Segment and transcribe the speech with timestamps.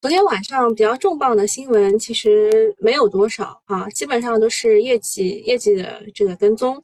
[0.00, 6.80] 昨天晚上比较重磅的新闻其实没有多少啊，基本上都是业绩业绩的这个跟踪。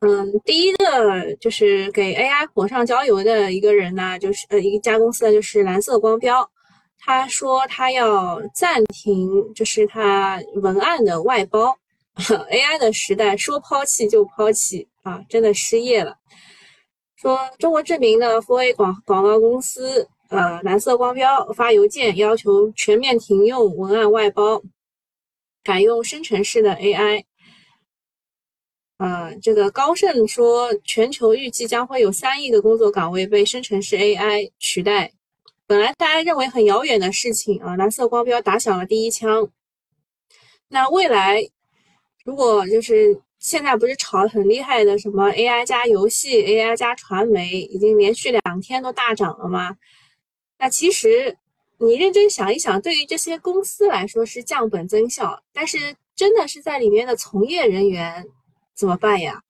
[0.00, 6.50] 嗯，第一个就是给 AI 火上浇油的一个人呢，就是呃一家公司呢，就是蓝色光标，
[6.98, 11.76] 他说他要暂停，就是他文案的外包。
[12.16, 16.16] AI 的时代说抛弃就抛弃啊，真的失业了。
[17.14, 24.62] 说中国知名的 4A 广广告公司，呃蓝色光标发邮件要求全面停用文案外包，
[25.62, 27.24] 改用生成式的 AI。
[28.98, 35.12] 呃，这个高盛说，全球预计将会有三亿个工作岗位被生成式 AI 取代。
[35.66, 39.50] 本来大家认为很遥远的事情啊，蓝色光标打响了第一枪。
[40.68, 41.42] 那未来，
[42.24, 49.76] 如果就是现在不是炒很厉害的什么 AI 加游戏、AI 加传媒，已经连续两天都大涨了吗？
[50.58, 51.36] 那其实
[51.78, 58.24] 你认真想一想，对于这些公司来说是降本增效，但是真的是在里面的从业人员。
[58.76, 59.40] 怎么办呀？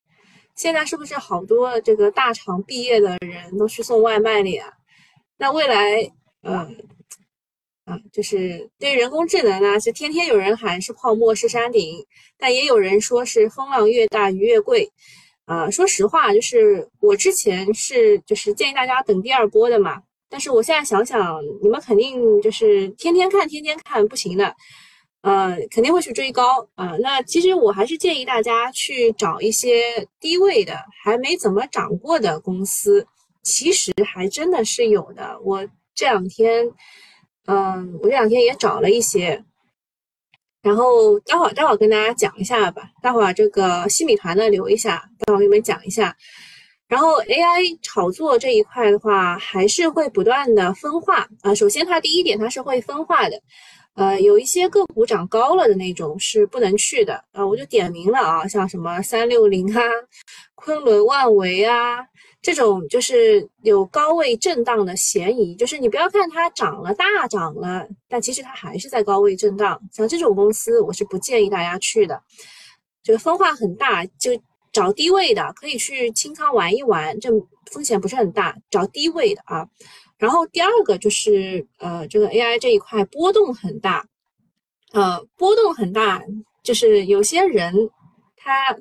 [0.55, 4.71] 现在是不是好多这个大厂毕业的人都去送外卖了呀？
[5.39, 6.69] 那未来，呃，
[7.87, 12.05] 啊，就是对于人工智能呢，是天天有人喊是泡沫是山顶，
[12.37, 14.93] 但也有人说是风浪越大鱼越贵。
[15.47, 20.03] 啊，说实话，就是我之前是就是建议大家等第二波的嘛，
[20.35, 24.53] 但是我现在想想，你们肯定就是天天看天天看不行的。
[25.21, 26.97] 呃，肯定会去追高啊。
[27.01, 33.07] 那其实我还是建议大家去找一些低位的、还没怎么涨过的公司，
[33.45, 35.39] 其实还真的是有的。
[35.45, 36.69] 我这两天，
[37.47, 39.45] 嗯，我这两天也找了一些，
[40.63, 42.91] 然后待会儿待会儿跟大家讲一下吧。
[43.01, 46.17] 待会儿这个新米团的留一下，待会儿给你们讲一下。
[46.95, 51.53] 然后 AI 炒作这一块的话，还是会不断的分化啊。
[51.53, 53.37] 首先，它第一点，它是会分化的。
[53.95, 59.83] 呃，有一些个股涨高了的那种是不能去的啊，我就点名了啊，像什么三六零啊、
[60.55, 61.99] 昆仑万维啊
[62.41, 65.57] 这种，就是有高位震荡的嫌疑。
[65.57, 69.81] 就是你不要看它涨了大涨了，但其实它还是在高位震荡。
[69.93, 72.23] 像这种公司，我是不建议大家去的，
[73.03, 74.31] 这个分化很大，就
[74.75, 77.31] 找低位的可以去清仓玩一玩，这
[77.73, 79.67] 风险不是很大，找低位的啊。
[80.19, 84.07] 然后第二个就是呃，这个 AI 这一块波动很大，
[84.93, 86.23] 呃，波动很大，
[86.63, 87.73] 就是有些人
[88.37, 88.77] 他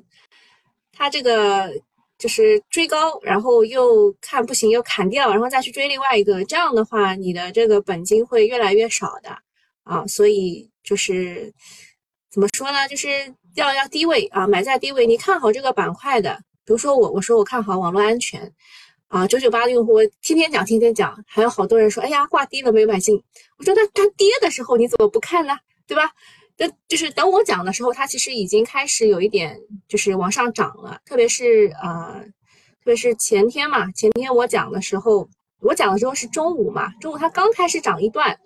[0.92, 1.72] 他这个
[2.18, 9.36] 就是追高，然后又看不行又砍掉，然后再去追另外一个，这样的话你的这个本金会越来越少的
[9.84, 11.52] 啊，所以就是
[12.30, 13.08] 怎么说呢，就是
[13.54, 16.34] 要要低位啊，买在低位，你看好这个板块的，
[16.64, 18.52] 比如说我我说我看好网络安全。
[19.08, 23.14] 啊，九九八的用户，我天天讲，天天讲，还有好多人说，哎呀，挂低了没买进。
[23.58, 25.56] 我说，那它跌的时候你怎么不看呢？
[25.86, 26.10] 对吧？
[26.56, 29.56] 那就是等我讲的时候，它其实已经开始有一点
[29.86, 30.98] 就是往上涨了。
[31.04, 35.28] 特别是呃，特别是前天嘛，前天我讲的时候，
[35.60, 38.36] 我讲的时候是中午嘛，中午它刚开始涨一段，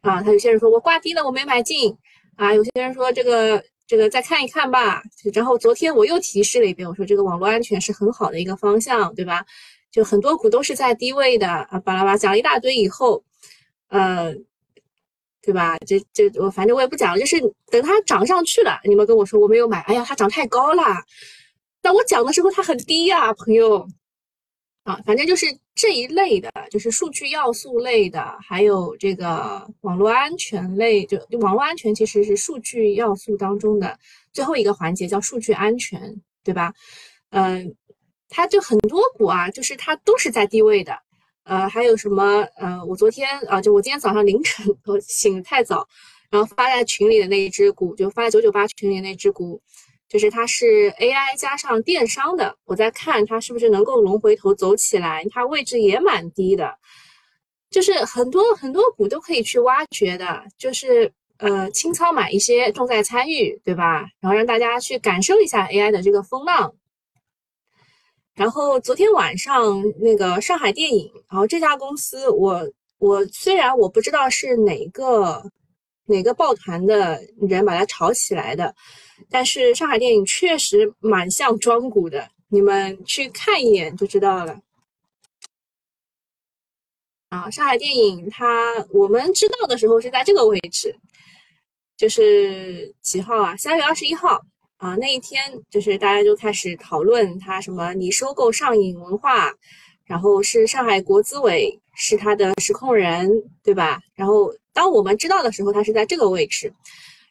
[0.00, 1.96] 啊，他有些人说我挂低了，我没买进，
[2.34, 5.02] 啊，有些人说这个这个再看一看吧。
[5.32, 9.44] 然后昨天我又提示了一遍，我说这个网络安全是很好的一个方向，对吧？
[9.92, 13.24] 就很多股都是在低位的啊，巴拉巴讲了一大堆以后，
[13.88, 14.34] 呃，
[15.40, 15.78] 对吧？
[15.86, 20.82] 这这我反正我也不讲了，就是等它涨上去了，你们跟我说我没有买，哎呀，它涨太高了。
[21.80, 23.88] 但我讲的时候它很低呀，朋友
[24.86, 33.98] 啊，反正就是这一类的，就是数据要素类的，还有这个网络安全类，就网络安全其实是数据要素当中的
[34.32, 36.00] 最后一个环节，叫数据安全，
[36.42, 36.72] 对吧？
[37.30, 37.74] 嗯。
[38.28, 40.98] 它就很多股啊，就是它都是在低位的，
[41.44, 45.86] 呃，还有什么呃，我昨天啊，就我今天早上凌晨我醒太早，
[46.28, 49.62] 然后发在群里的那一只股，就发在九九八群里那只股，
[50.08, 56.78] 就是它是 AI 加上电商的，我在看它是不是能够龙回头走起来，它位置也蛮低的，
[57.70, 64.06] 就是很多很多股都可以去挖掘的，就是呃清仓买一些，重在参与，对吧？
[64.20, 66.74] 然后让大家去感受一下 AI 的这个风浪。
[68.34, 75.42] 然后昨天晚上那个上海电影，然后这家公司，我我虽然我不知道是哪个
[76.06, 78.74] 哪个抱团的人把它炒起来的，
[79.28, 84.58] 但是上海电影确实蛮像庄股的，你们去看一眼就知道了。
[87.28, 90.96] 啊，上海电影它我们知道的时候是在这个位置，
[91.96, 93.56] 就是几号啊？
[93.56, 94.40] 三月二十一号。
[94.78, 99.50] 啊，那一天就是大家就开始讨论它什么，你收购上影文化，
[100.04, 103.26] 然后是上海国资委是它的实控人，
[103.64, 103.98] 对吧？
[104.14, 106.70] 然后当我们知道的时候，它是在这个位置。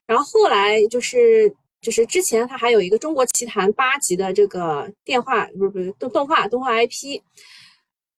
[0.08, 7.22] 然后后来就是就是之前它还有一个中国奇谭八级的这个电话，不是不是动动画动画 IP。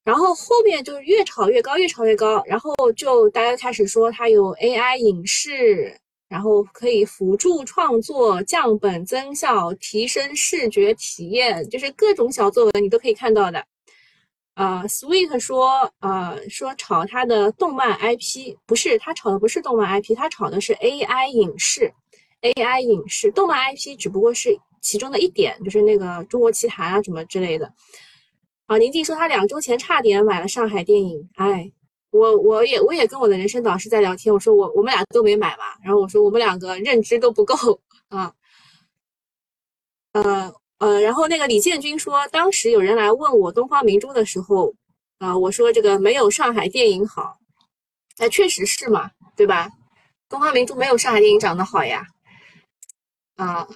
[0.06, 2.42] 然后后面就是越炒越高，越炒越高。
[2.46, 5.94] 然后就大家开始说它有 AI 影视。
[6.30, 13.66] 然后可以辅助创作、降本增效、提升视觉体验，就是各种小作文你都可以看到的。
[14.58, 21.94] 呃，Sweet 说，呃，说炒他的动漫 IP，不是他炒的不是动漫 IP，他炒的是 AI 影视
[22.42, 27.72] ，AI 影视，动漫 IP 只不过是其中的一点，就是那个中国奇谭啊什么之类的。
[28.66, 31.72] 啊，宁静说他两周前差点买了上海电影，哎。
[32.10, 37.54] 我我也我也跟我的人生导师在聊天，我说我我们俩都没买嘛，然后我说我们两个认知都不够
[38.08, 38.34] 啊，
[40.14, 44.74] 呃呃，然后那个李建军说，当时有人来问我东方明珠的时候，
[45.20, 47.38] 啊，我说这个没有上海电影好，
[48.18, 49.70] 哎，确实是嘛，对吧？
[50.30, 52.06] 东方明珠没有上海电影长得好呀，
[53.36, 53.68] 啊。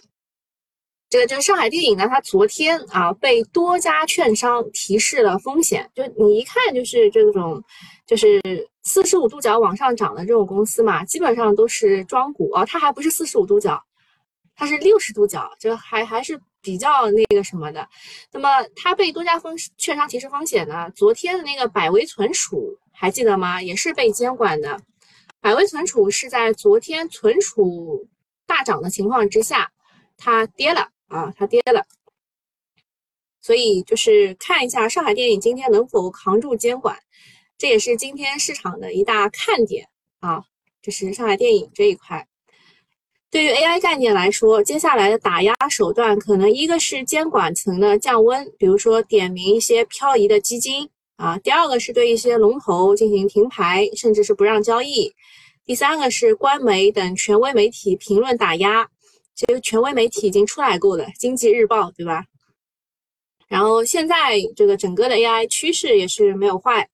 [1.09, 7.61] 这个就是上海电影呢，它昨天啊被多家券商提示了风险，就你一看就是这种，
[8.07, 8.41] 就是
[8.83, 13.83] 四十五度角往上涨的这种公司嘛，基本上都是庄股啊，它还不是四十五度角，
[14.55, 17.87] 它是六十度角，就还还是比较那个什么的。
[18.31, 23.61] 那么它被多家风券商提示风险呢，昨天的那个百威存储还记得吗？
[23.61, 24.79] 也是被监管的，
[25.39, 28.07] 百威存储是在昨天存储
[28.45, 29.71] 大涨的情况之下，
[30.17, 30.89] 它跌了。
[31.11, 31.85] 啊，它跌了，
[33.41, 36.97] 所以就是看一下上海电影今天能否扛住监管，
[37.57, 39.89] 这也是今天市场的一大看点
[40.21, 40.45] 啊。
[40.81, 42.25] 这是上海电影这一块。
[43.31, 55.09] 对于 AI 概念来说，接下来的打压手段可能一个是监管层的降温，比如说点名一些漂移的基金啊；第二个是对一些龙头进行停牌，甚至是不让交易；
[55.65, 58.89] 第三个是官媒等权威媒体评论打压。
[59.33, 62.25] 这个权威媒体已经出来过了，《经济日报》对吧？
[63.47, 66.89] 然后现在这个整个的 AI 趋势也是没有坏，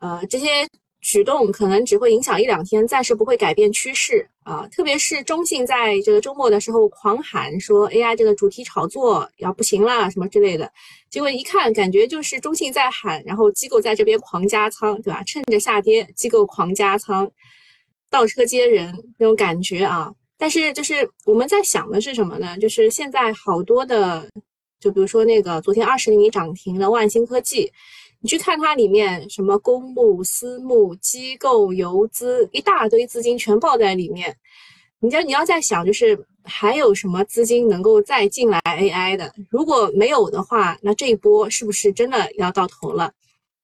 [0.00, 0.68] 呃，这些
[1.04, 4.66] 举动可能只会影响一两天，暂时不会改变趋势啊。
[4.68, 10.72] 特别是中信在这个周末的时候狂喊说 AI 这个主题炒作要不行了什么之类的，
[11.10, 15.22] 结果一看感觉就是中信在喊，然后机构在这边狂加仓，对吧？
[15.24, 17.30] 趁着下跌，机构狂加仓，
[18.08, 20.10] 倒车接人那种感觉啊。
[20.38, 22.56] 但是就是我们在想的是什么呢？
[22.58, 24.26] 就是现在好多的，
[24.80, 27.70] 就比如说那个昨天二十厘米涨停的万兴科技，
[28.24, 34.34] 你去看它里面什么公募、私募、机构、游资，一大堆资金全抱在里面。
[34.98, 39.30] 你要你要在想，就是还有什么资金能够再进来 AI 的？
[39.50, 43.12] 如果没有的话，那这一波是不是真的要到头了？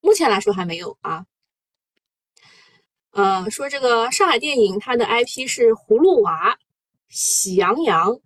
[0.03, 1.25] 目前来说还没有啊。
[3.13, 6.59] 呃，说这个上海电影，它的 IP 是葫芦娃、
[7.09, 8.21] 喜羊羊。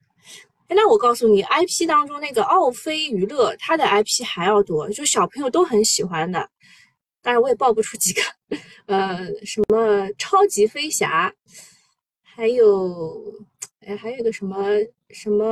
[0.74, 6.48] 那我告诉你，IP 当中那个奥飞娱乐，它的 IP 还要多，就小朋友都很喜欢的。
[7.22, 8.22] 当然，我也报不出几个。
[8.86, 11.32] 呃，什么超级飞侠，
[12.22, 13.32] 还有，
[13.80, 14.66] 哎，还有一个什么
[15.10, 15.46] 什么，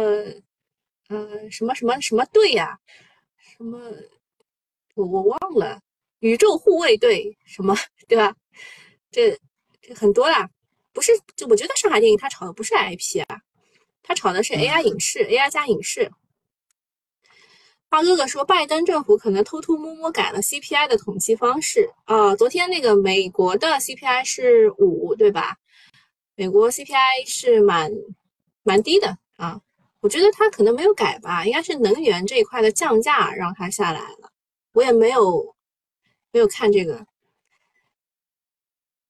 [1.08, 2.78] 呃，什么什么什么队呀？
[3.38, 3.78] 什么？
[4.94, 5.80] 我我忘了，
[6.20, 7.74] 宇宙护卫队什么，
[8.06, 8.34] 对吧？
[9.10, 9.38] 这
[9.80, 10.48] 这很多啦，
[10.92, 11.12] 不是？
[11.34, 13.40] 就我觉得上海电影它炒的不是 IP 啊，
[14.02, 16.10] 它炒的是 AI 影视，AI 加影视。
[17.88, 22.34] 花哥哥说，拜登政府可能偷偷摸摸改了 CPI 的统计方式啊。
[22.34, 25.56] 昨天那个美国的 CPI 是五，对吧？
[26.34, 27.92] 美国 CPI 是蛮
[28.62, 29.60] 蛮低的啊。
[30.00, 34.32] 我觉得他可能没有改吧，应该是能源这一块的降价让它下来了。
[34.72, 35.54] 我也没有
[36.32, 37.06] 没有看这个。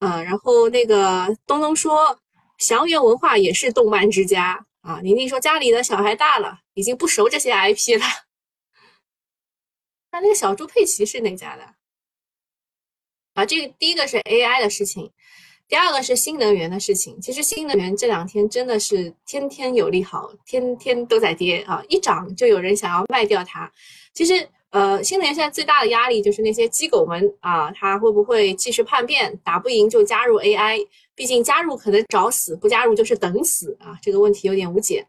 [0.01, 2.19] 啊，然后那个东东说，
[2.59, 5.01] 祥源文化也是动漫之家啊。
[5.03, 8.05] 宁宁说家里的小孩大了，已经不熟这些 IP 了。
[10.13, 11.75] 那那个小猪佩奇是哪家的？
[13.35, 15.11] 啊，这个第一个是 AI 的事情，
[15.67, 17.19] 第二个是新能源的事情。
[17.21, 23.73] 其实新能源这两天真的是天天有利好，天天都在跌啊，一涨就有人想要卖掉它。
[24.13, 24.49] 其实。
[24.73, 30.89] 呃，新能源现在最大的压力就是那些机构们啊，它会不会继续叛变，打不赢就加入 AI？
[31.15, 35.07] 毕竟加入可能找死，不加入就是等死啊，这个问题有点无解。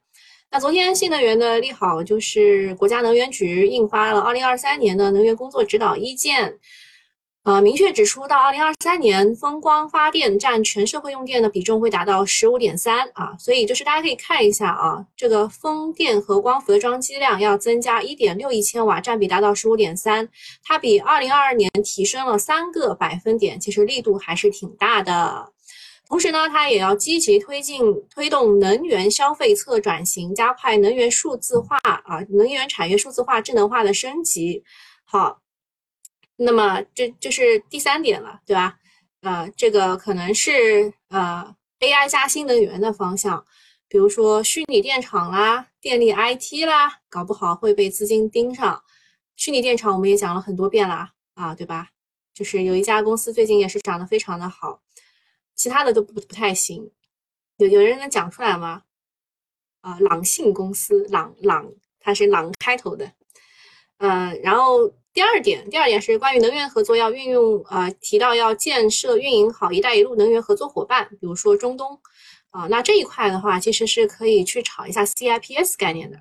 [0.52, 6.60] 那昨天新能源的利好就是国家能源局印发了二零二三年的能源工作指导意见。
[7.46, 20.30] 呃，明确指出，到二零二三年，风光发电占全社会用电的比重会达到十五点三啊，所以就是大家可以看一下啊，这个风电和光伏的装机量要增加一点六亿千瓦，占比达到十五点三，
[20.64, 25.53] 它比二零二二年提升了三个百分点，其实力度还是挺大的。
[26.14, 34.64] 同时呢，它也要积极推进推动能源消费侧转型，加快能源数字化啊，能源产业数字化、智能化的升级。
[35.06, 35.42] 好，
[36.36, 38.76] 那么这这是第三点了，对吧？
[39.22, 43.44] 呃，这个可能是呃 AI 加新能源的方向，
[43.88, 48.84] 比如说虚拟电厂啦、电力 IT 啦，搞不好会被资金盯上。
[49.36, 51.90] 虚拟电厂我们也讲了很多遍了啊，对吧？
[52.36, 54.80] 就是有一家公司最近也是涨得非常的好，
[55.64, 56.92] 其他的都不不太行。
[57.56, 58.84] 有有人能讲出来吗？
[59.80, 63.10] 啊，朗信公司，朗朗，它是朗开头的。
[64.00, 71.98] 嗯，然后第二点，第二点是关于能源合作要运用，呃，提到要建设运营好“一带一路”能源合作伙伴，比如说中东，
[72.50, 76.20] 啊，那这一块的话，其实是可以去炒一下 CIPS 概念的。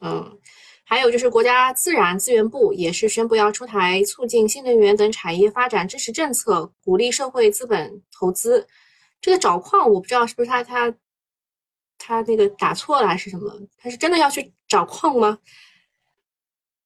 [0.00, 0.40] 嗯。
[0.90, 8.66] 还有就是国家自然资源部也是宣布要出台促进新能源等产业发展支持政策，鼓励社会资本投资。
[9.20, 10.94] 这个找矿我不知道是不是他他
[11.98, 13.52] 他那个打错了还是什么？
[13.76, 15.38] 他是真的要去找矿吗？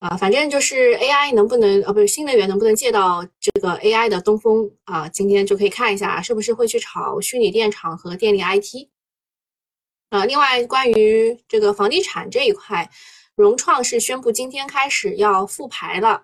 [0.01, 5.09] 啊，反正就是 AI 能不能呃不是新能源能不能借到这个 AI 的东风啊？
[5.09, 8.89] 今天就可以看一下是不是会去炒虚拟电厂和电力 IT。
[10.09, 12.91] 啊，另外关于这个房地产这一块。
[13.43, 16.23] 融创是宣布今天开始要复牌了，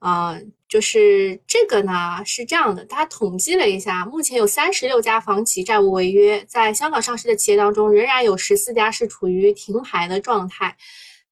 [0.00, 10.76] 呃，就是这个呢是这样的，他统计了一下，目前有三十六家房企债务违约，在香港上市的企业当中，仍然有十四家是处于停牌的状态。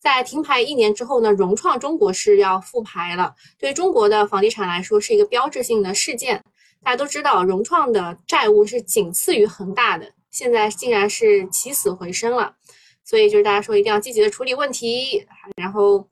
[0.01, 6.43] 在停牌一年之后呢，融创中国是要复牌了，对中国的房地产来说是一个标志性的事件。
[6.83, 12.56] 大家都知道，融创的债务是仅次于恒大的，现在竟然是起死回生了。
[13.09, 15.25] 所以就是大家说一定要积极的处理问题，
[15.57, 16.09] 然后，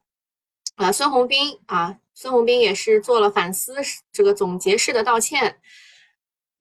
[0.76, 3.74] 啊，孙宏斌啊，孙宏斌也是做了反思
[4.12, 5.58] 这个总结式的道歉，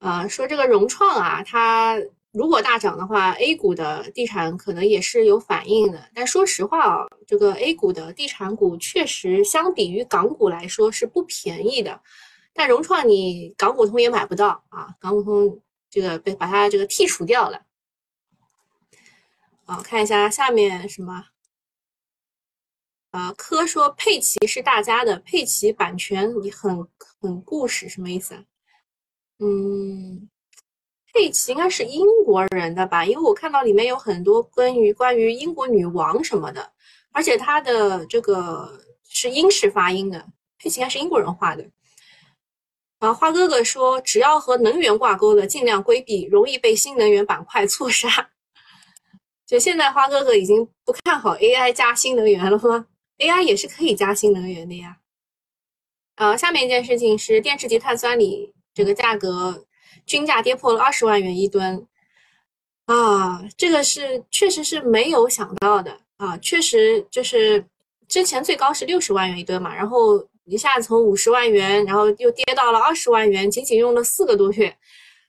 [0.00, 1.96] 啊，说这个融创啊，它
[2.32, 6.08] 如果大涨的话，A 股的地产可能也是有反应的。
[6.12, 12.00] 但说实话啊，这个 A 股的地产股确实相比于港股来说是不便宜的，
[12.52, 17.62] 但融创你港股通也买不到啊，港股通这个被把它这个剔除掉了。
[19.66, 21.24] 啊，看一下下面什么？
[23.12, 26.86] 啊，科说佩奇是大家的，佩奇版权你很
[27.20, 28.44] 很故事，什么意思啊？
[29.38, 30.28] 嗯，
[31.12, 33.06] 佩奇应该是英国人的吧？
[33.06, 36.72] 因为我看到里面有很多关于关于英国女王什么的，
[37.12, 40.26] 而且他的这个是英式发音的，
[40.58, 41.70] 佩奇应该是英国人画的。
[42.98, 48.30] 啊，花哥哥说，只要和能源挂钩的，尽量规避，容易被新能源板块 错杀。
[49.46, 52.86] 就现在，花哥哥已经不看好 AI 加新能源了吗
[53.18, 54.96] ？AI 也是可以加新能源的呀。
[56.16, 59.66] 啊，下面一件事情是电池级碳酸锂这个价格
[60.06, 61.86] 均价跌破了二十万元一吨
[62.86, 67.66] 啊，这个是确实是没有想到的啊，确实就是
[68.08, 74.76] 之前最高是六十万元一吨嘛，然后一下从五十万元，然后又跌到了二十万元，仅仅用了四个多月。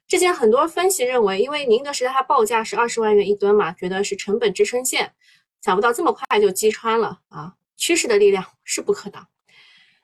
[0.07, 5.11] 之前很多分析认为，因为宁德时代它报价是二十万元一吨嘛，觉得是成本支撑线，
[5.61, 7.53] 想不到这么快就击穿了啊！
[7.75, 9.27] 趋势的力量是不可挡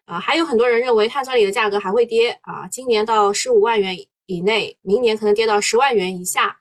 [0.05, 0.19] 啊！
[0.19, 6.57] 还有很多人认为碳酸锂的价格还会跌啊，今年到十五万元以内，明年可能跌到十万元以下。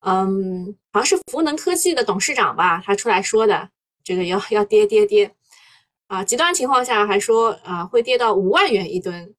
[0.00, 3.68] 嗯，好像是福能科技的董事长吧，他出来说的，
[4.04, 5.34] 这个要要跌跌跌
[6.06, 6.22] 啊！
[6.22, 9.34] 极端情况下还说啊，会跌到五万元一吨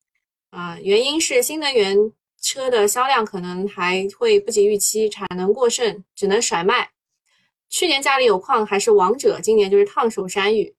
[0.49, 2.11] 啊，原因是新能源。
[2.47, 6.91] 车的销量可能还会不及预期，产能过剩，只能甩卖。
[7.67, 10.73] 去年家里有矿还是王者，今年就是烫手山芋。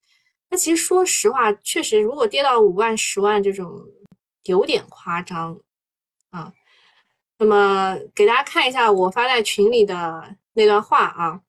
[0.49, 3.85] 那其实说实话，确实如果跌到五万、十万这种，
[4.45, 5.61] 有点夸张
[6.31, 6.51] 啊。
[7.37, 11.43] 那么给大家看一下我发在群里的那段话啊，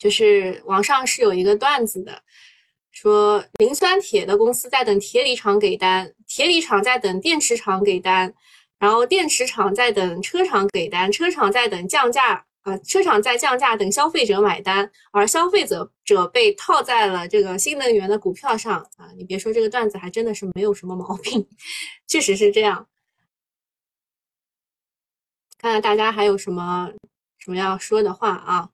[0.00, 2.20] 就是网上是有一个段子的，
[2.90, 8.34] 说磷酸铁的公司在等铁锂厂给单，铁锂厂在等电池厂给单。
[8.82, 19.08] 然后电池厂在等车厂给单，车厂在等降价啊，车厂在降价等消费者买单，而消费者者被套在了这个新能源的股票上啊！
[19.16, 21.46] 你别说这个段子还真的是没有什么毛病，
[22.08, 22.88] 确实是这样。
[25.58, 26.90] 看看大家还有什么
[27.38, 28.70] 什么要说的话啊？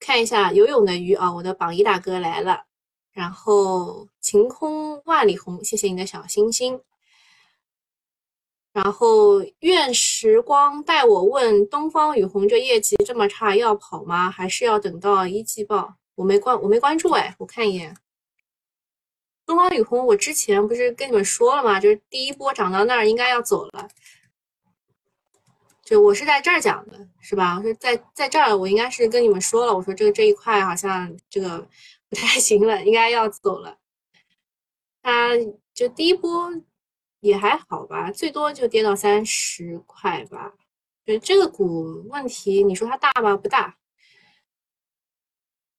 [0.00, 2.64] 看一下游泳的鱼啊，我的榜一大哥来了。
[3.12, 6.80] 然后晴空万里红，谢谢你的小心心。
[8.76, 14.30] 然后愿时光带我问东方雨虹这业绩这么差要跑吗？
[14.30, 15.94] 还是要等到一季报？
[16.14, 17.96] 我没关我没关注哎，我看一眼。
[19.46, 21.80] 东方雨虹，我之前不是跟你们说了吗？
[21.80, 23.88] 就是第一波涨到那儿应该要走了。
[25.82, 27.56] 就我是在这儿讲的，是吧？
[27.56, 31.66] 我说在在这儿，我应该是跟你们说了，我说这个这一块好像这个
[32.10, 33.78] 不太行了，应该要走了。
[35.02, 35.30] 他
[35.72, 36.52] 就第一波
[37.20, 40.52] 也还好吧，最多就跌到三十块吧。
[41.04, 43.36] 对这个股问题，你说它大吗？
[43.36, 43.76] 不大。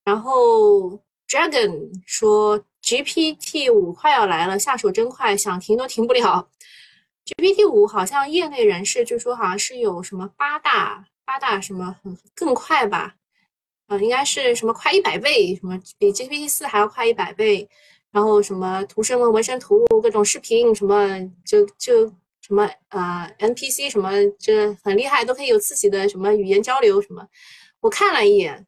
[0.06, 6.50] 然后 Dragon 说 GPT 五快要来了，下手真快，想停都停不了。
[7.26, 11.94] GPT 五好像业内人士就说好像是有什么八大八大什么
[12.34, 13.16] 更快吧，
[13.88, 17.70] 呃，应该是什么快一百倍，什么比 GPT 四还要快一百倍，
[18.18, 21.08] 然后什么图生文、纹身图、各种视频什么
[21.46, 22.08] 就就
[22.42, 24.10] 什么呃 NPC 什么
[24.40, 27.28] 这很厉害，都可以有自己的什么语言交流什么。
[27.80, 28.66] 我看了一眼，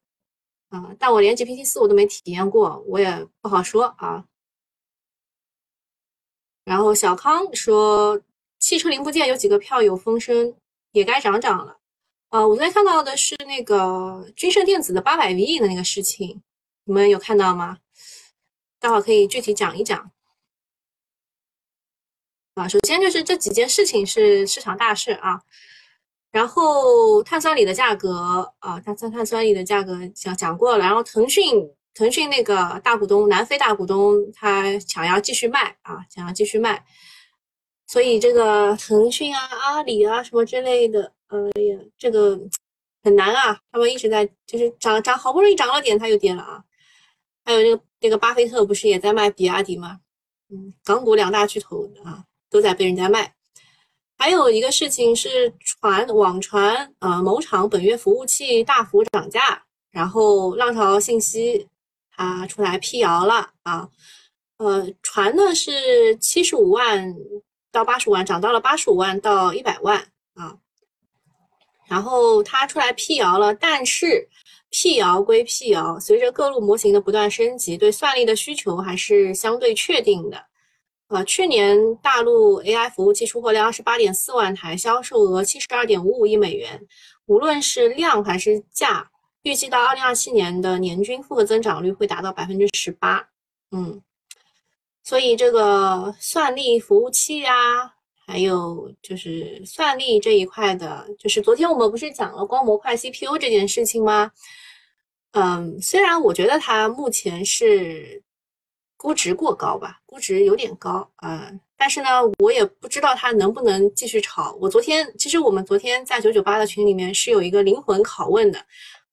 [0.68, 4.24] 啊，但我连 GPT 四我都没体验过，我也不好说啊。
[6.64, 8.22] 然后小康说。
[8.60, 10.54] 汽车零部件有几个票有风声，
[10.92, 11.78] 也该涨涨了。
[12.28, 16.42] 呃，我昨天看到的是那个君盛电子的八百 V 的那个事情，
[16.84, 17.78] 你们有看到吗？
[18.80, 20.10] 待会儿可以具体讲一讲。
[22.54, 25.40] 啊，首先就是这几件事情是市场大事啊。
[26.32, 30.84] 然后碳酸锂的价格啊，碳酸碳酸锂的价格讲讲过了。
[30.84, 31.44] 然后腾讯
[31.94, 36.84] 腾讯那个大股东南非大股东他想要继续卖啊，想要继续卖。
[37.86, 42.38] 所以这个腾讯啊、阿里啊什么之类的，哎呀，这个
[43.02, 43.60] 很难啊。
[43.72, 46.64] 他们一直在就是涨涨，好不容易涨了点，它又跌了啊。
[47.44, 50.00] 还有那个那个巴菲特不是也在卖比亚迪吗？
[50.48, 53.34] 嗯，港股两大巨头啊都在被人家卖。
[54.18, 61.68] 还有一个事情是传网传，呃，某厂本月服务器大幅涨价，然后浪潮信息
[62.10, 63.88] 它出来辟谣了啊，
[64.58, 67.16] 呃，传的是七十五万。
[67.72, 70.58] 到八十五万，涨到了八十五万到一百万啊。
[71.86, 74.28] 然后他出来辟谣了，但是
[74.70, 80.46] 辟谣归辟谣，随着各路模型的不断升级，对算力的需求还是相对确定的。
[81.08, 86.80] 呃，去年大陆 AI 服务器出货量二十八点四万台，销售额七十二点五五亿美元。
[87.26, 89.10] 无论是量还是价，
[89.42, 93.28] 预计到二零二七年的年均复合增长率会达到百分之十八。
[93.72, 94.00] 嗯。
[95.02, 97.94] 所以这个算力服务器啊，
[98.30, 104.30] 还有就是算力这一块的，就是昨天我们不是讲了光模块 CPU 这件事情吗？
[105.32, 108.22] 嗯，虽然我觉得它目前是
[108.96, 114.56] 估值过高吧，估值有点高啊，但是呢，我也不知道它能不能继续炒。
[114.60, 118.64] 我昨天其实我们昨天在九九八的群里面是有一个灵魂拷问的。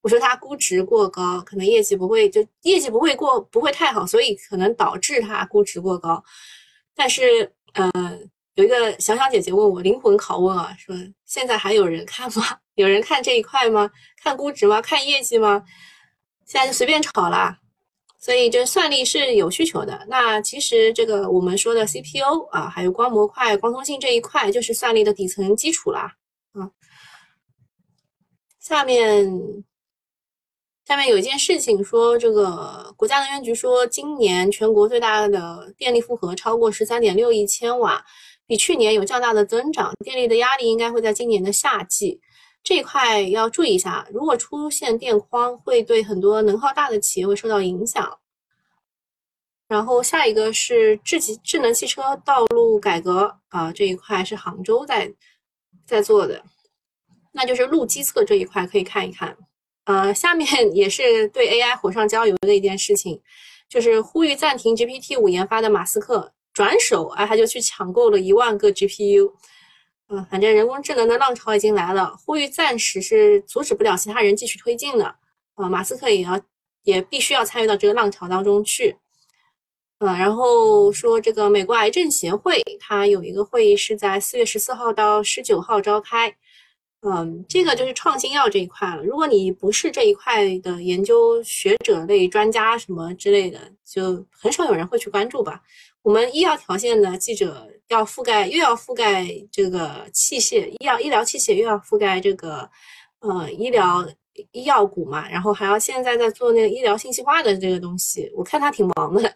[0.01, 6.23] 我说它估值过高，可能业绩不会就业绩不会过不会太好，所以可能导致它估值过高。
[6.95, 7.91] 但是，呃，
[8.57, 12.43] 有一个小小姐姐问我灵魂拷问啊，说现在还有人看吗？
[12.73, 13.87] 有人看这一块吗？
[14.23, 14.81] 看估值吗？
[14.81, 15.63] 看业绩吗？
[16.47, 17.59] 现在就随便炒啦。
[18.19, 20.03] 所以这算力是有需求的。
[20.09, 26.15] 那其实这个我们说的 CPU 啊，还有光模块、光通信这一块，就是算力的底层基础啦。
[26.53, 26.71] 啊，
[28.59, 29.63] 下面。
[30.83, 38.01] 下面有一件事情说，这个国家能源局说，今年全国最大的电力负荷超过十三点六亿千瓦，
[38.47, 39.93] 比去年有较大的增长。
[40.03, 42.19] 电力的压力应该会在今年的夏季
[42.63, 44.07] 这一块要注意一下。
[44.11, 48.17] 如果出现电荒，会对很多能耗大的企业会受到影响。
[49.67, 55.13] 然后下一个是智汽智能汽车道路改革啊，这一块是杭州在
[55.85, 56.41] 在做的，
[57.33, 59.37] 那就是路基测这一块可以看一看。
[59.83, 63.21] 呃，下面 也是对 AI 火上浇油的一件事情，
[63.67, 69.31] 就是呼吁暂停 GPT 五研发的马斯克转手啊，他就去抢购了一万个 GPU。
[70.09, 75.15] 嗯，反正人工智能的浪潮已经来了，呼吁暂时是阻止不了其他人继续推进的。
[75.53, 76.41] 呃，马斯克也要
[76.81, 78.97] 也必须要参与到这个浪潮当中去。
[79.99, 86.35] 嗯，然后说这个美国癌症协会，它有一个会议是在四月十四号到十九号召开。
[87.01, 89.03] 嗯，这个就是创新药这一块了。
[89.03, 95.61] 如果你不是这一块的研究学者类专家什么之类的，就很少有人会去关注吧。
[96.07, 102.69] 我们医药条线的记者要覆盖，又要覆盖这个器械医药医疗器械，又要覆盖这个
[103.19, 104.07] 呃医疗
[104.53, 109.35] 医药股嘛，然后还要现在在做那个医疗信息化的这个东西，我看他挺忙的。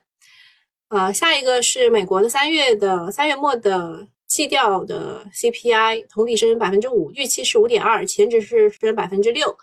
[0.88, 4.08] 啊，下一个是美国的三月的三月末的。
[4.28, 9.54] 季调的 CPI 同比升百分之五，预期是五点二，前值是升百分之六。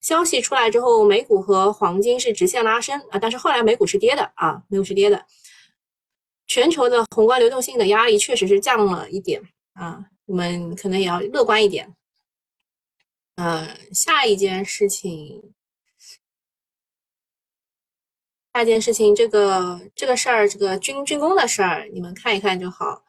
[0.00, 5.22] 消息出来之后，美股和黄金是直线拉升啊，但是后来美股是跌的啊，美股是跌的。
[6.46, 11.94] 全球的宏观流动性的压力确实是降了一点啊，我们可能也要乐观一点。
[13.36, 15.52] 呃，下一件事情，
[18.52, 23.02] 下一件事情，这个这个事儿，这个军军工的事儿，你们看一看就好。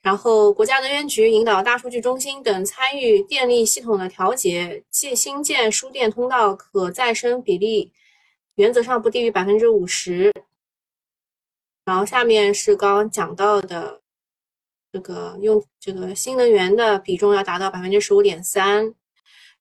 [0.00, 7.92] 然后，国家能源局引导大数据中心等参与电力系统的调节，即新建输电通道可再生比例
[8.56, 10.32] 原则上不低于百分之五十。
[11.84, 14.00] 然后下面是刚刚讲到的。
[14.94, 18.94] 这个用这个新能源的比重要达到百分之十五点三，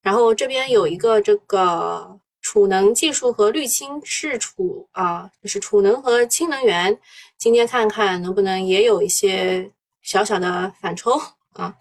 [0.01, 6.99] 然后这边有一个这个储能技术和滤清是储啊，就是储能和氢能源，
[7.37, 11.13] 今天看看能不能也有一些小小的反抽
[11.53, 11.73] 啊。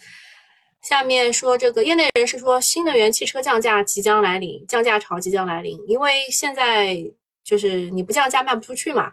[0.81, 6.97] 下面说这个业内人士说，新能源汽车降价即将来临，降价潮即将来临，因为现在
[7.43, 9.13] 就是你不降价卖不出去嘛。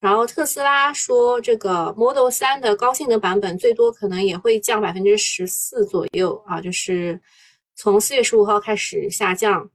[0.00, 7.20] 然后特斯拉说，这个 Model 3的高性能版本最多可能也会降百分之十四左右啊，就是
[7.74, 9.68] 从四月十五号开始下降。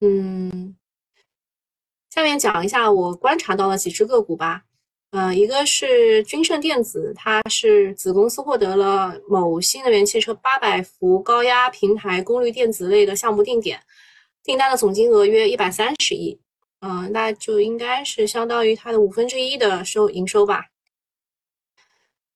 [0.00, 0.74] 嗯，
[2.08, 4.64] 下面讲一下我观察到的几只个股吧。
[5.12, 13.80] 呃，一个是君盛电子，它是子公司获得了某新能源汽车八百伏高压平台功率电子类的项目定点，
[14.42, 16.40] 订单的总金额约一百三十亿。
[16.80, 20.64] 嗯，那就应该是相当于它的五分之一的收营收吧。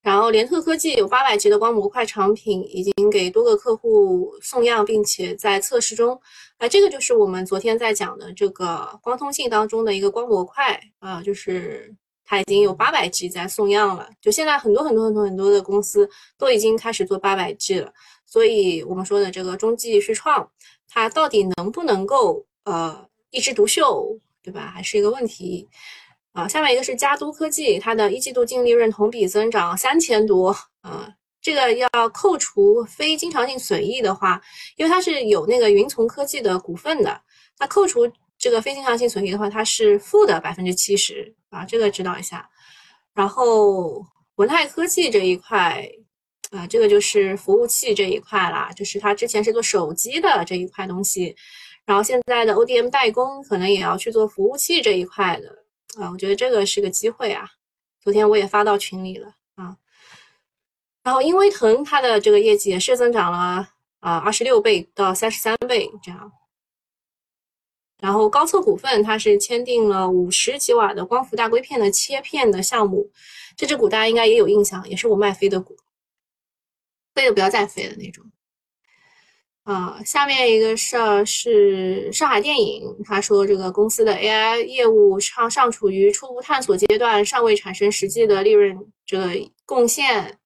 [0.02, 6.20] 然后联特科技有八百级的光模块产品，已经给多个客户送样，并且在测试中。
[6.58, 11.90] 啊，这个就是我们昨天在讲的这个光通信当中的一个光模块啊，就是
[12.22, 14.10] 它已经有八百 G 在送样了。
[14.20, 17.90] 就现在很多很多很多很多的公司都已经开始做八百 G 了，
[18.26, 20.50] 所以我们说的这个中继续创，
[20.86, 24.18] 它到底能不能够呃一枝独秀？
[24.44, 24.70] 对吧？
[24.72, 25.66] 还是一个问题
[26.32, 26.46] 啊。
[26.46, 31.10] 下面一个是嘉都科技，它的一季度净利润同比增长三千多啊。
[31.40, 34.40] 这个要扣除非经常性损益的话，
[34.76, 37.20] 因为它是有那个云从科技的股份的，
[37.58, 38.00] 那扣除
[38.38, 41.64] 这个非经常性损益的话，它是负的百分之七十啊。
[41.64, 42.48] 这个知道一下。
[43.14, 44.04] 然后
[44.36, 45.86] 文泰科技这一块
[46.50, 51.34] 啊，这个就是服务器这一块啦，就是它之前是做手机的这一块东西。
[51.86, 55.64] 然后现在的 ODM 代工可能也要去做服务器这一块的
[56.00, 57.48] 啊，我觉得这个是个机会啊。
[58.00, 59.76] 昨天我也发到群里了啊。
[61.02, 63.68] 然后英威腾它的这个业绩也是增长了
[64.00, 66.32] 啊，二十六倍到三十三倍这样。
[68.00, 73.10] 然后高测股份它是签订了五十几瓦的光伏大硅片的切片的项目，
[73.56, 75.76] 这只股大家应该也有印象，也是我卖飞的股，
[77.14, 78.24] 飞的不要再飞的那种。
[79.64, 89.30] 啊，下面一个事儿是上海电影，他说这个公司的 AI 业务尚尚处于初步探索阶段，尚未产生实际的利润这个
[89.64, 90.38] 贡献。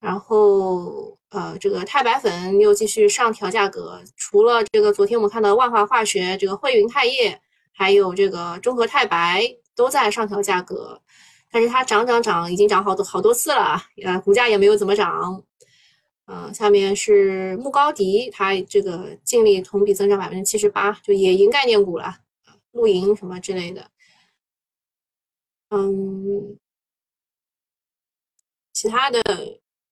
[0.00, 7.38] 然后呃，这个钛白粉又继续上调价格，除了这个昨天我们看到万华化学、这个汇云钛业，
[7.74, 9.42] 还有这个中和钛白
[9.76, 10.98] 都在上调价格，
[11.50, 15.42] 但是它涨涨涨已经涨好多好多次了，呃，股价也没有怎么涨。
[16.26, 22.20] 嗯，下面是穆高迪，它这个净利同比增长百分之七十八，就野营概念股了，
[22.72, 23.90] 露营什么之类的。
[25.68, 26.58] 嗯，
[28.72, 29.22] 其他的，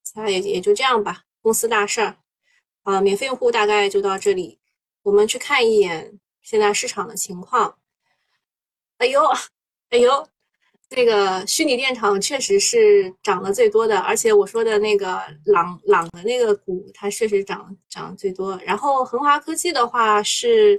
[0.03, 1.25] 其他也也就这样吧。
[1.42, 2.16] 公司大事儿，
[2.83, 4.59] 啊，免费用户大概就到这里。
[5.03, 7.79] 我们去看一眼现在市场的情况。
[8.99, 9.21] 哎呦，
[9.90, 10.29] 哎呦。
[10.95, 18.59] 这个虚拟电厂确实是涨得最多的，而且我说的那个朗朗的那个股，它确实涨涨最多。
[18.65, 20.79] 然后恒华科技的话是，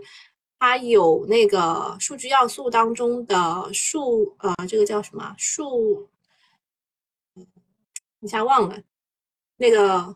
[0.60, 6.08] 它有那个数据要素当中的数，呃，这个叫什么数？
[8.20, 8.80] 一下忘了。
[9.58, 10.16] 那个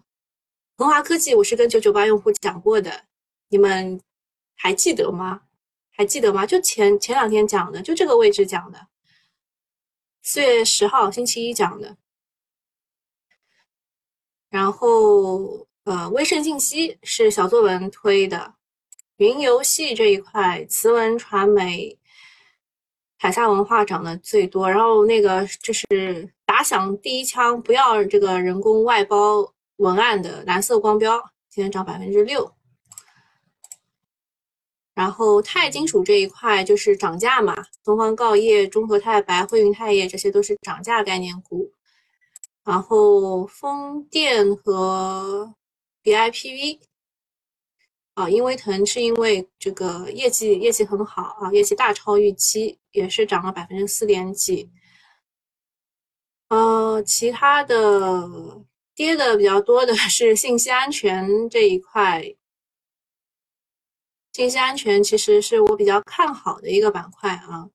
[0.77, 3.05] 恒华科技，我是跟九九八用户讲过的，
[3.49, 3.99] 你们
[4.55, 5.41] 还记得吗？
[5.89, 6.45] 还记得吗？
[6.45, 8.87] 就前前两天讲的，就这个位置讲的。
[10.29, 11.95] 四月十号星期一讲的，
[14.49, 18.55] 然后呃，威盛信息是小作文推的，
[19.15, 21.97] 云游戏这一块，慈文传媒、
[23.17, 32.56] 海下文化涨得最多，然后那个就是打响第一枪，不要这个人工外包文案的蓝色光标，今天涨百分之六。
[34.97, 41.71] 然后钛金属这一块就是涨价嘛，东方锆业、中和钛白、汇云钛业这些都是涨价概念股。
[42.65, 45.53] 然后风电和
[46.03, 46.79] BIPV
[48.15, 54.71] 啊，英威腾是因为这个业绩业绩很好啊，业绩大超预期，也是涨了百分之四点几。
[56.49, 58.27] 呃，其他的
[58.95, 62.33] 跌的比较多的是信息安全这一块。
[64.37, 67.67] 信息安全其实是我比较看好的一个板块啊。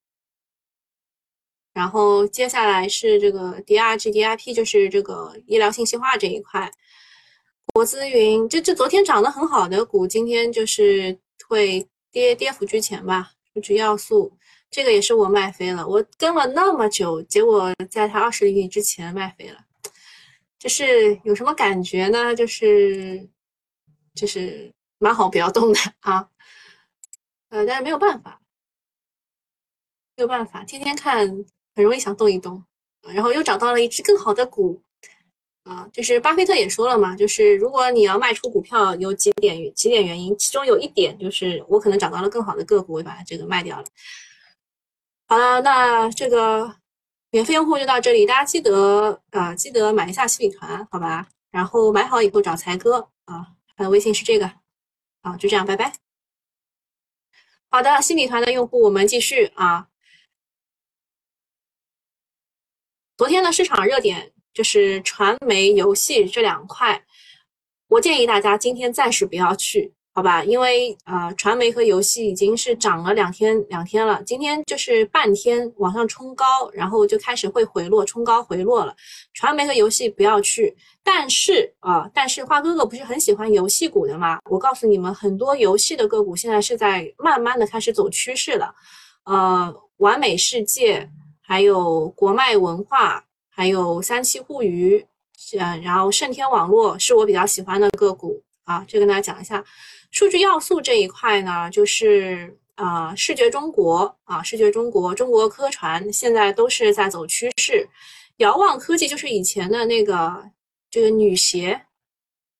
[1.74, 6.70] 然后接下来是这个 DRG DIP，就是这个医疗信息化这一块。
[7.74, 13.32] 国资云，这这昨天涨得很好的股，今天就是会跌跌幅居前吧。
[13.52, 14.32] 数据要素，
[14.70, 19.58] 这个也是我卖飞了，我跟了那么久，结果在它二十厘米之前卖飞了，
[20.60, 22.32] 就是有什么感觉呢？
[22.36, 23.28] 就是
[24.14, 26.28] 就是蛮好不要动的啊，
[27.52, 28.40] 呃，但是没有办法，
[30.16, 31.28] 没有办法，天天看
[31.76, 32.64] 很容易想动一动，
[33.02, 34.82] 然后又找到了一只更好的股。
[35.64, 43.84] 啊，就是巴菲特也说了嘛，就是如果你要卖出股票，有几点几点原因，其中有一点就是我可能找到了更好的个股，我把它这个卖掉了。
[45.28, 46.74] 好了，那这个
[47.30, 51.28] 免费用户就到这里，大家记得啊，记得买一下新米团，好吧？
[51.50, 54.50] 然后买好以后找才哥啊，他的微信是这个，
[55.22, 56.01] 好，就这样，拜拜。
[57.72, 59.88] 好的，新米团的用户，我们继续啊。
[63.16, 64.32] 昨天的市场热点。
[64.52, 67.06] 就是传媒、游戏这两块，
[67.86, 70.44] 我建议大家今天暂时不要去，好吧？
[70.44, 78.94] 因为呃，传媒和游戏已经是涨了两天两天了，今天就是半天往上冲高，然后就开始会回落，冲高回落了。
[79.32, 84.38] 传媒和游戏不要去，但是啊，但是花哥哥不是很喜欢游戏股的吗？
[84.50, 88.74] 我告诉你们，很多游戏的个股现在是在慢慢的开始走趋势了，
[89.24, 91.08] 呃，完美世界，
[91.40, 93.24] 还有国脉文化。
[93.54, 95.04] 还有三七互娱，
[95.58, 99.62] 嗯，然后盛天网络是我比较喜欢的个股啊，这跟大家讲一下。
[100.12, 107.88] 数据要素这一块呢，就是啊，视觉中国啊，视觉中国，中国科传现在都是在走趋势。
[108.36, 110.48] 遥望科技就是以前的那个
[110.88, 111.86] 这个女鞋，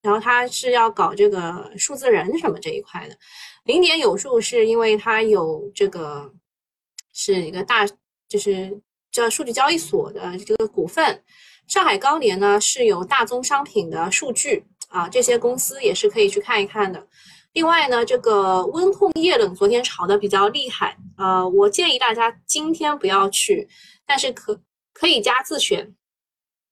[0.03, 3.17] 然后它是要搞这个数字人什么这一块的。
[3.65, 6.33] 零点有数是因为它有这个
[7.13, 7.87] 是一个大
[8.29, 8.83] 就是。
[9.13, 11.23] 叫数据交易所的这个股份，
[11.69, 17.07] 上海高联呢是有大宗商品的数据啊，这些公司也是可以去看一看的。
[17.53, 23.69] 另外呢，这个温控液冷昨天炒的比较厉害，呃，我建议大家今天不要去，
[24.07, 24.59] 但是可
[24.95, 25.95] 可以加自选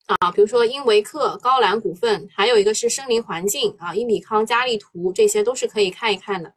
[0.06, 6.54] 啊，比如说英维克、高兰股份，还有一个是森林环境啊，伊米康、佳利图，这些都是可以看一看的。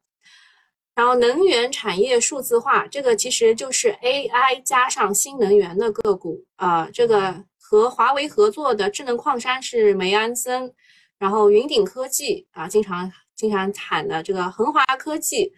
[0.96, 6.88] 然后能源产业数字化，这个其实就是 AI 加上新能源的个股啊。
[6.94, 10.72] 这个和华为合作的智能矿山是梅安森，
[11.18, 15.54] 然后云顶科技啊，经常经常喊的这个恒华科技，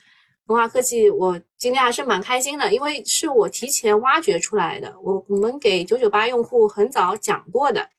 [0.45, 7.89] 恒华科技我今天还是蛮开心的，因为是我提前挖掘出来的，我我们给九九八用户很早讲过的。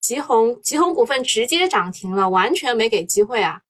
[0.00, 3.62] 吉鸿吉鸿股份直接涨停了，完全没给机会啊！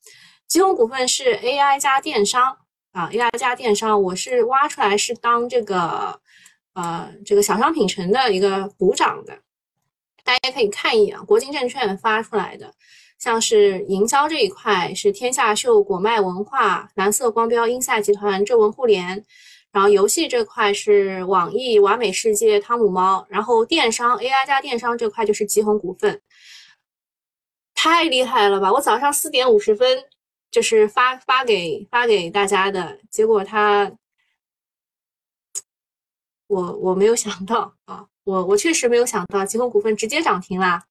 [0.47, 2.57] 吉鸿股份是 AI 加电商
[2.93, 6.21] 啊，AI 加电商，我是挖出来是当这个
[6.73, 9.43] 呃这个小商品城的一个补涨的，
[10.31, 12.73] 大家可以看一眼，国金证券发出来的，
[13.19, 19.25] 像是营销这一块是天下秀、果麦文化、蓝色光标、英赛集团、正文互联。
[19.73, 26.21] 然后游戏这块是网易、完美世界、汤姆猫，然后电商 AI 加电商这块就是吉鸿股份，
[27.75, 28.73] 太厉害了吧！
[28.73, 30.05] 我早上四点五十分
[30.53, 33.93] 就是发发给发给大家的结果，他
[36.47, 40.87] 我我没有想到啊，我我确实没有想到吉鸿股份直接涨停啦！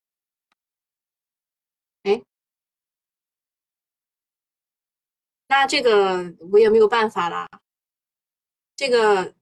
[2.04, 2.22] 哎，
[5.48, 7.48] 那这个我也没有办法啦。
[8.76, 9.34] 这个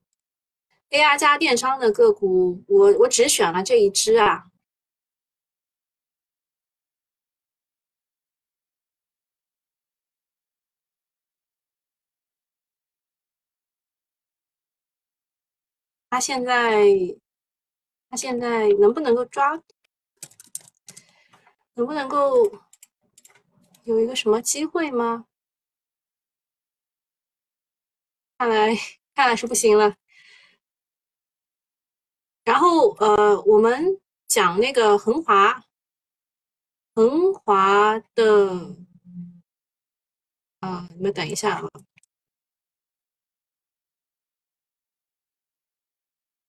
[0.89, 4.45] AI 加电商的个股，我我只选了这一只啊。
[16.10, 16.86] 他现在，
[18.10, 19.62] 他现在能不能够抓？
[21.74, 22.52] 能不能够
[23.84, 25.26] 有一个什么机会吗？
[28.38, 28.76] 看来。
[29.17, 29.96] 看来是不行了。
[32.43, 35.65] 然后呃，我们讲那个恒华，
[36.93, 38.76] 恒华的，
[40.60, 41.67] 啊，你们等一下啊。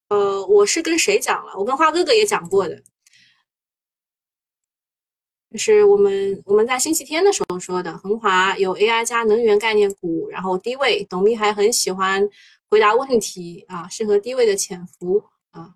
[0.09, 1.53] 呃，我是跟谁讲了？
[1.57, 2.83] 我跟花哥哥也讲过的，
[5.51, 12.29] 就是我们我们在星期天的时候说的，恒华有 AI 加能源概念股，然后低位，董秘还很喜欢。
[12.71, 15.75] 回答问题啊，适合低位的潜伏啊。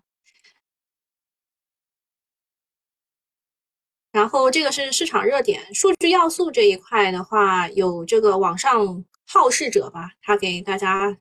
[4.11, 11.17] 然后这个是市场热点，数据要素这一块的话，有这个网上好事者吧，他给大家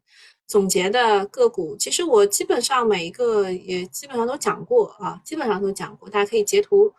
[0.52, 6.92] 总结的个股，其实我基本上每一个也基本上都讲过啊，基本上都讲过，大家可以截图。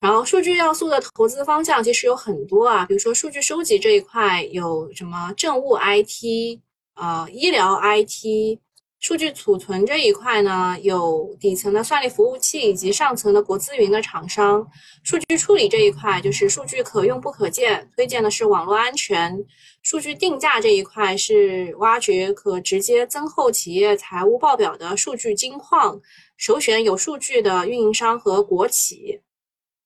[0.00, 6.58] 然后数据要素的投资方向其实有很多啊，比如说数据收集这一块有什么政务 IT
[6.94, 8.58] 啊、医疗 IT。
[9.02, 14.64] 数据储存这一块呢，有底层的算力服务器以及上层的国资云的厂商。
[15.02, 19.44] 数据处理这一块就是数据可用不可见，推荐的是网络安全。
[19.82, 26.00] 数据定价这一块是挖掘可直接增厚企业财务报表的数据金矿，
[26.36, 29.20] 首选有数据的运营商和国企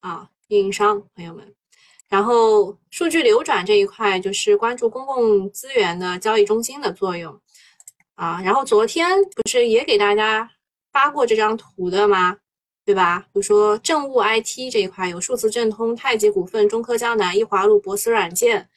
[0.01, 1.55] 啊，运营商朋友们。
[2.11, 7.41] 然后数据流转这一块就是关注公共资源的交易中心的作用。
[8.17, 10.51] 啊，然后昨天不是也给大家
[10.93, 12.37] 发过这张图的吗？
[12.85, 13.21] 对吧？
[13.21, 18.69] 比如说政务 IT 这一块有数字正通、太极股份、中科江南、易华路、博思软件，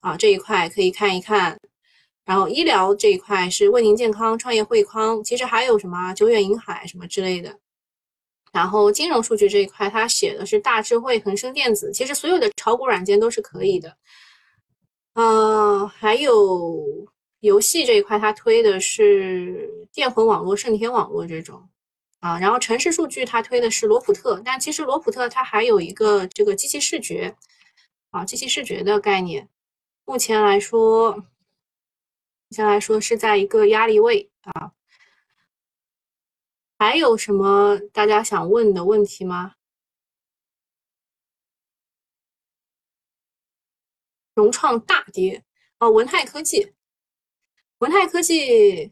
[0.00, 1.58] 啊这一块可以看一看。
[2.24, 7.58] 然后医疗这一块是卫宁健康、创业汇康，其实还有什么久远银海什么之类的。
[8.52, 13.96] 然后金融数据这一块，它写的是大智慧、恒生电子，其实所有的炒股软件都是可以的。
[15.14, 17.08] 呃，还有。
[17.44, 21.68] 游戏这一块，它推的是电魂网络、盛天网络这种
[22.20, 27.36] 啊，然后城市数据它推的是罗普特，但其实罗普特它还有一个这个机器视觉
[28.10, 29.50] 啊，机器视觉的概念，
[30.06, 31.24] 目前来说，目
[32.50, 34.72] 前来说是在一个压力位啊。
[36.78, 39.56] 还有什么大家想问的问题吗？
[44.34, 45.44] 融创大跌
[45.78, 46.72] 哦，文泰科技。
[47.84, 48.90] 文泰科技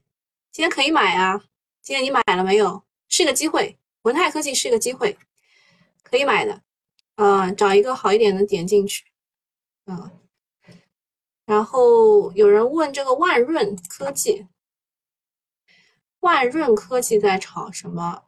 [0.50, 1.42] 今天可以买啊！
[1.80, 2.84] 今天你买了没有？
[3.08, 5.16] 是个机会，文泰科技是个机会，
[6.02, 6.62] 可以买的。
[7.14, 9.06] 嗯，找一个好一点的点进去。
[9.86, 10.10] 嗯，
[11.46, 14.46] 然后有人问这个万润科技，
[16.20, 18.24] 万润科技在炒什么？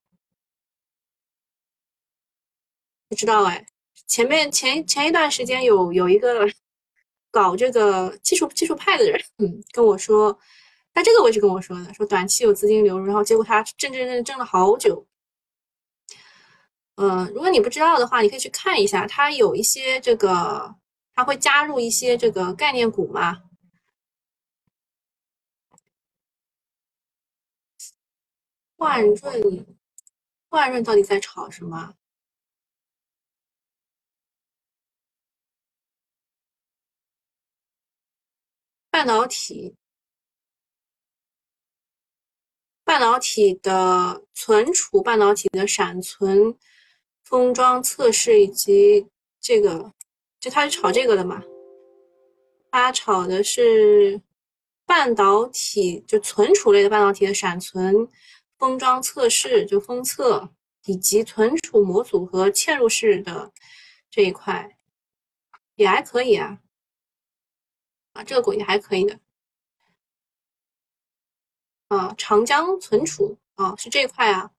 [3.07, 3.67] 不知道哎。
[4.07, 6.49] 前面前前一段时间有有一个
[7.35, 10.39] 搞这个技术技术派的人，嗯，跟我说。
[10.95, 15.05] 在这个位置跟我说的，说短期有资金流入，然后结果他挣挣挣挣了好久。
[16.95, 20.77] 嗯，如果你不知道的话，你可以去看一下，它有一些这个，
[21.13, 23.43] 它会加入一些这个概念股嘛。
[28.77, 29.67] 万润，
[30.51, 31.95] 万润到底在炒什么？
[38.95, 39.75] 半导体。
[42.85, 46.57] 半导体的存储、半导体的闪存、
[47.25, 49.09] 封装测试以及
[49.41, 49.93] 这个，
[50.39, 51.43] 就他是炒这个的嘛？
[52.71, 54.23] 他炒的是
[54.87, 58.09] 半导体，就存储类的半导体的闪存、
[58.59, 60.49] 封装测试，就封测
[60.85, 63.53] 以及存储模组和嵌入式的
[64.09, 64.79] 这一块，
[65.75, 66.61] 也还可以啊。
[68.15, 69.19] 啊，这个股也还可以的。
[71.89, 74.51] 啊，长江存储啊，是这一块啊。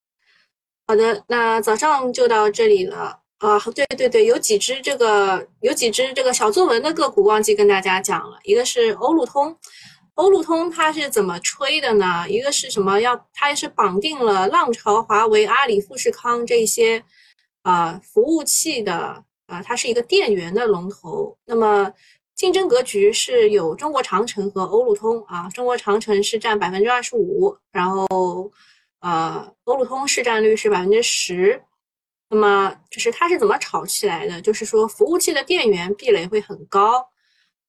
[0.87, 3.59] 好的，那早上就到这里了啊。
[3.73, 8.37] 对对对，有几只这个有几只这个小作文的个股忘记跟大家讲了。
[8.43, 9.57] 一个是欧路通，
[10.13, 12.29] 欧路通它是怎么吹的呢？
[12.29, 12.99] 一个是什么？
[12.99, 17.03] 要它是绑定了浪潮、华为、阿里、富士康这些
[17.63, 21.35] 啊服务器的啊，它是一个电源的龙头。
[21.45, 21.91] 那么
[22.35, 28.51] 竞争格局是有中国长城和欧路通啊，中国长城是占百分之二十五，然后
[28.99, 31.63] 呃欧路通市占率是百分之十。
[32.29, 34.41] 那么就是它是怎么炒起来的？
[34.41, 37.07] 就是说服务器的电源壁垒会很高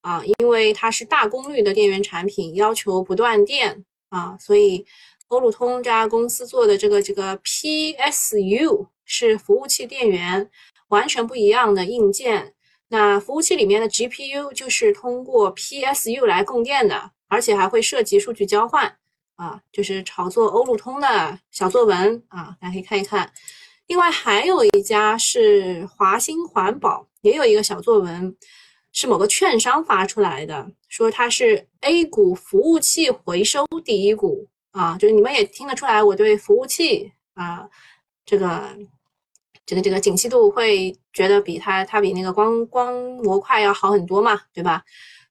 [0.01, 4.85] 啊，因为它是大功率的电源产品，要求不断电啊，所以
[5.29, 10.51] 欧路通这家公司做的这个这个 PSU 是服务器电源，
[10.89, 12.55] 完全不一样的硬件。
[12.89, 18.97] 那服务器里面的 GPU 就是通过 PSU 来供电的，而且还会涉及数据交换
[19.35, 23.33] 啊，就是炒作欧路通的小作文啊，大家可以看一看。
[23.89, 28.37] 另外还有一家是华兴环保，也有一个小作文，
[28.93, 37.69] 是某个券商发出来的，说它是 A 股服务器回收第一股啊，就是你们也听得出来，我对服务器啊
[38.25, 38.77] 这个。
[39.67, 44.83] 这个这个景气度会觉得比它它比那个光光模块要好很多嘛，对吧？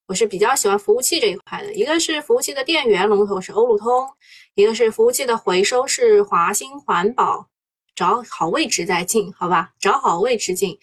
[0.08, 4.08] 我是比较喜欢服务器这一块的，一个是服务器的电源龙头是欧路通，
[4.54, 7.48] 一个是服务器的回收是华星环保
[7.96, 9.72] 找好位置再进，好吧？
[9.80, 10.78] 找好位置进。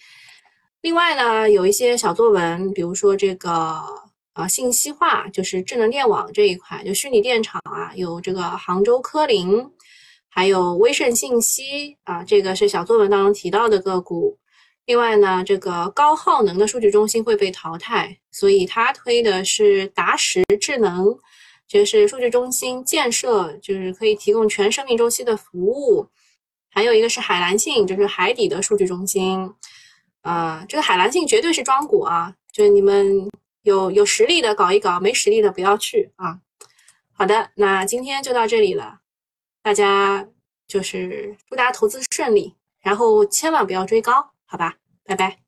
[0.81, 3.81] 另外呢，有一些小作文，比如说这个
[4.35, 9.71] 呃信息化，就是智能电网这一块，就虚拟电厂啊，有这个杭州科林，
[10.35, 14.39] 还有威盛信息啊，这个是小作文当中提到的个股。
[14.87, 21.15] 另外呢，这个高耗能的数据中心会被淘汰，所以他推的是达实智能，
[21.69, 26.09] 就是数据中心建设，就是可以提供全生命周期的服务。
[26.71, 29.53] 还有一个是海蓝信，就是海底的数据中心。
[30.23, 33.29] 啊，这个海蓝信绝对是庄股啊，就是你们
[33.65, 36.39] 有有实力的搞一搞，没实力的不要去啊。
[37.13, 39.02] 好的，那今天就到这里了，
[39.63, 40.27] 大家
[40.67, 44.33] 就是祝大家投资顺利，然后千万不要追高。
[44.45, 45.42] 好吧，拜拜。